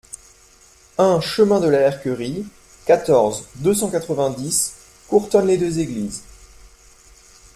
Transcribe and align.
un 0.97 1.21
chemin 1.21 1.59
de 1.59 1.67
la 1.67 1.77
Herquerie, 1.81 2.47
quatorze, 2.87 3.43
deux 3.57 3.75
cent 3.75 3.91
quatre-vingt-dix, 3.91 4.73
Courtonne-les-Deux-Églises 5.07 6.23